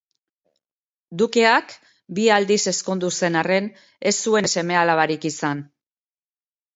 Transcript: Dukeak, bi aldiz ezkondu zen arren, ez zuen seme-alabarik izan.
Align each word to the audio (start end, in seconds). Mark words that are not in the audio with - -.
Dukeak, 1.21 1.75
bi 2.19 2.23
aldiz 2.37 2.57
ezkondu 2.71 3.11
zen 3.19 3.37
arren, 3.41 3.67
ez 4.13 4.15
zuen 4.23 4.49
seme-alabarik 4.55 5.29
izan. 5.31 5.63